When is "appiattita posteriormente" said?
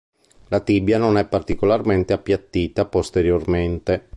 2.13-4.09